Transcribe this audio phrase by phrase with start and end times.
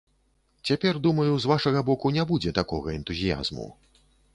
[0.69, 3.73] Цяпер, думаю, з вашага боку не будзе такога энтузіязму.